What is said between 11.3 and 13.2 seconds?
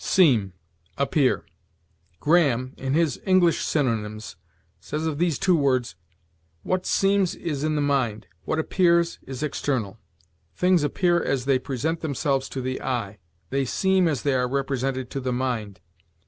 they present themselves to the eye;